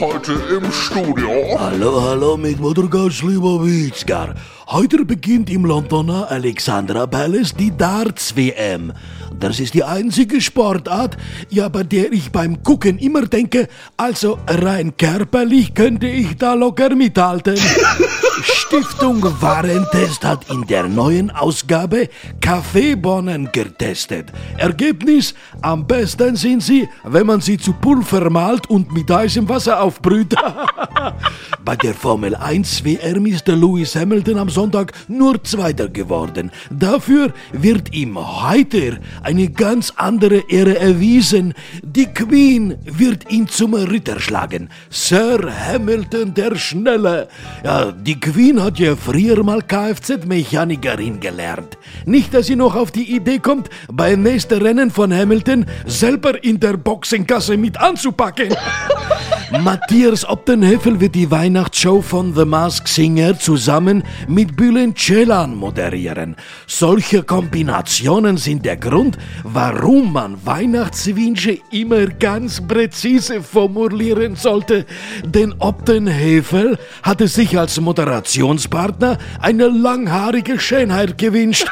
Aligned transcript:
Heute 0.00 0.32
im 0.32 0.72
Studio. 0.72 1.30
Hallo, 1.58 2.00
hallo 2.02 2.36
mit 2.36 2.58
Motorgast, 2.58 3.22
lieber 3.22 3.64
Witzgar. 3.64 4.34
Heute 4.68 5.04
beginnt 5.04 5.50
im 5.50 5.66
Londoner 5.66 6.30
Alexandra 6.30 7.06
Palace 7.06 7.54
die 7.54 7.76
Darts-WM. 7.76 8.92
Das 9.38 9.60
ist 9.60 9.74
die 9.74 9.84
einzige 9.84 10.40
Sportart, 10.40 11.16
ja, 11.50 11.68
bei 11.68 11.82
der 11.82 12.12
ich 12.12 12.32
beim 12.32 12.62
Gucken 12.62 12.98
immer 12.98 13.26
denke, 13.26 13.68
also 13.96 14.38
rein 14.46 14.96
körperlich 14.96 15.74
könnte 15.74 16.06
ich 16.06 16.36
da 16.36 16.54
locker 16.54 16.94
mithalten. 16.94 17.56
Stiftung 18.42 19.22
Warentest 19.40 20.24
hat 20.24 20.50
in 20.50 20.66
der 20.66 20.88
neuen 20.88 21.30
Ausgabe 21.30 22.08
Kaffeebohnen 22.40 23.50
getestet. 23.52 24.32
Ergebnis, 24.56 25.34
am 25.60 25.86
besten 25.86 26.36
sind 26.36 26.62
sie, 26.62 26.88
wenn 27.04 27.26
man 27.26 27.40
sie 27.40 27.58
zu 27.58 27.74
Pulver 27.74 28.30
malt 28.30 28.70
und 28.70 28.90
mit 28.90 29.10
heißem 29.10 29.48
Wasser 29.48 29.81
aufbrüht. 29.82 30.34
Bei 31.64 31.76
der 31.76 31.94
Formel 31.94 32.34
1 32.34 32.84
WM 32.84 33.26
ist 33.26 33.46
der 33.46 33.56
Lewis 33.56 33.94
Hamilton 33.94 34.38
am 34.38 34.48
Sonntag 34.48 34.92
nur 35.08 35.42
Zweiter 35.44 35.88
geworden. 35.88 36.50
Dafür 36.70 37.32
wird 37.52 37.92
ihm 37.94 38.18
heute 38.18 38.98
eine 39.22 39.48
ganz 39.48 39.92
andere 39.96 40.42
Ehre 40.48 40.78
erwiesen. 40.78 41.54
Die 41.82 42.06
Queen 42.06 42.76
wird 42.84 43.30
ihn 43.30 43.48
zum 43.48 43.74
Ritter 43.74 44.18
schlagen. 44.18 44.70
Sir 44.90 45.52
Hamilton 45.66 46.34
der 46.34 46.56
Schnelle. 46.56 47.28
Ja, 47.64 47.92
die 47.92 48.18
Queen 48.18 48.62
hat 48.62 48.78
ja 48.78 48.96
früher 48.96 49.42
mal 49.42 49.62
Kfz-Mechanikerin 49.62 51.20
gelernt. 51.20 51.78
Nicht, 52.06 52.34
dass 52.34 52.46
sie 52.46 52.56
noch 52.56 52.74
auf 52.74 52.90
die 52.90 53.14
Idee 53.14 53.38
kommt, 53.38 53.68
beim 53.92 54.22
nächsten 54.22 54.60
Rennen 54.62 54.90
von 54.90 55.12
Hamilton 55.12 55.66
selber 55.86 56.42
in 56.42 56.58
der 56.58 56.76
Boxengasse 56.76 57.56
mit 57.56 57.78
anzupacken. 57.78 58.48
Matthias 59.60 60.24
Optenhöfel 60.24 60.98
wird 60.98 61.14
die 61.14 61.30
Weihnachtsshow 61.30 62.00
von 62.00 62.34
The 62.34 62.46
Mask 62.46 62.88
Singer 62.88 63.38
zusammen 63.38 64.02
mit 64.26 64.56
Bülent 64.56 64.98
Ceylan 64.98 65.54
moderieren. 65.54 66.36
Solche 66.66 67.22
Kombinationen 67.22 68.38
sind 68.38 68.64
der 68.64 68.78
Grund, 68.78 69.18
warum 69.44 70.14
man 70.14 70.44
Weihnachtswünsche 70.46 71.58
immer 71.70 72.06
ganz 72.06 72.66
präzise 72.66 73.42
formulieren 73.42 74.36
sollte. 74.36 74.86
Denn 75.22 75.54
Optenhöfel 75.58 76.78
hatte 77.02 77.28
sich 77.28 77.58
als 77.58 77.78
Moderationspartner 77.78 79.18
eine 79.40 79.68
langhaarige 79.68 80.58
Schönheit 80.58 81.18
gewünscht. 81.18 81.70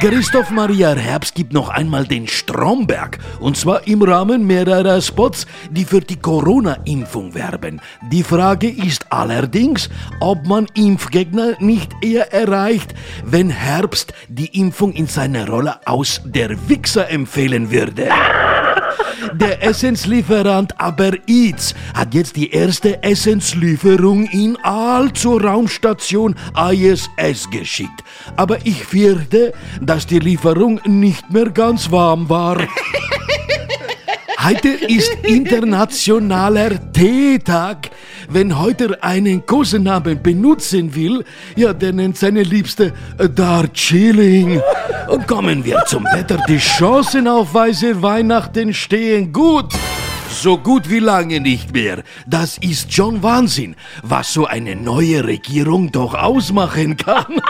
Christoph 0.00 0.48
Maria 0.48 0.94
Herbst 0.94 1.34
gibt 1.34 1.52
noch 1.52 1.68
einmal 1.68 2.06
den 2.06 2.26
Stromberg 2.26 3.18
und 3.38 3.58
zwar 3.58 3.86
im 3.86 4.00
Rahmen 4.00 4.46
mehrerer 4.46 5.02
Spots, 5.02 5.46
die 5.70 5.84
für 5.84 6.00
die 6.00 6.16
Corona-Impfung 6.16 7.34
werben. 7.34 7.82
Die 8.10 8.22
Frage 8.22 8.70
ist 8.70 9.12
allerdings, 9.12 9.90
ob 10.20 10.46
man 10.46 10.68
Impfgegner 10.72 11.52
nicht 11.58 11.92
eher 12.00 12.32
erreicht, 12.32 12.94
wenn 13.26 13.50
Herbst 13.50 14.14
die 14.28 14.58
Impfung 14.58 14.94
in 14.94 15.06
seiner 15.06 15.46
Rolle 15.46 15.86
aus 15.86 16.22
der 16.24 16.70
Wichser 16.70 17.10
empfehlen 17.10 17.70
würde. 17.70 18.08
Der 19.34 19.62
Essenslieferant 19.62 20.80
Aber 20.80 21.12
Eats 21.26 21.74
hat 21.94 22.14
jetzt 22.14 22.36
die 22.36 22.50
erste 22.50 23.02
Essenslieferung 23.02 24.26
in 24.26 24.56
Aal 24.62 25.12
zur 25.12 25.42
Raumstation 25.42 26.34
ISS 26.56 27.50
geschickt. 27.50 28.04
Aber 28.36 28.58
ich 28.64 28.84
fürchte, 28.84 29.52
dass 29.80 30.06
die 30.06 30.18
Lieferung 30.18 30.80
nicht 30.84 31.30
mehr 31.30 31.50
ganz 31.50 31.90
warm 31.90 32.28
war. 32.28 32.58
Heute 34.42 34.68
ist 34.68 35.12
internationaler 35.22 36.92
Teetag. 36.92 37.90
Wenn 38.30 38.58
heute 38.58 39.02
einen 39.02 39.44
Kosenamen 39.44 40.22
benutzen 40.22 40.94
will, 40.94 41.24
ja, 41.56 41.74
der 41.74 41.92
nennt 41.92 42.16
seine 42.16 42.42
Liebste 42.42 42.94
Darjeeling. 43.34 44.62
Kommen 45.26 45.62
wir 45.62 45.82
zum 45.86 46.04
Wetter. 46.04 46.42
Die 46.48 46.56
Chancen 46.56 47.28
auf 47.28 47.52
weiße 47.52 48.00
Weihnachten 48.00 48.72
stehen 48.72 49.30
gut. 49.30 49.74
So 50.30 50.56
gut 50.56 50.88
wie 50.88 51.00
lange 51.00 51.40
nicht 51.40 51.74
mehr. 51.74 52.02
Das 52.26 52.56
ist 52.58 52.94
schon 52.94 53.22
Wahnsinn, 53.22 53.76
was 54.02 54.32
so 54.32 54.46
eine 54.46 54.74
neue 54.76 55.26
Regierung 55.26 55.92
doch 55.92 56.14
ausmachen 56.14 56.96
kann. 56.96 57.26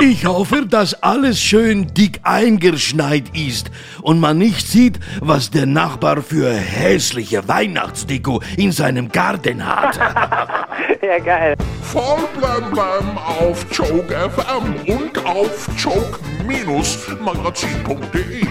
Ich 0.00 0.24
hoffe, 0.26 0.66
dass 0.66 0.94
alles 1.02 1.40
schön 1.40 1.92
dick 1.94 2.20
eingeschneit 2.22 3.36
ist 3.36 3.70
und 4.02 4.20
man 4.20 4.38
nicht 4.38 4.66
sieht, 4.66 4.98
was 5.20 5.50
der 5.50 5.66
Nachbar 5.66 6.22
für 6.22 6.52
hässliche 6.52 7.46
Weihnachtsdeko 7.48 8.40
in 8.56 8.72
seinem 8.72 9.10
Garten 9.10 9.64
hat. 9.64 9.98
Ja, 11.02 11.18
geil. 11.18 11.54
Voll 11.82 12.20
blem 12.38 12.70
blem 12.70 13.18
auf 13.18 13.66
Joke 13.70 14.14
FM 14.30 14.74
und 14.94 15.18
auf 15.26 15.68
joke-magazin.de. 15.76 18.46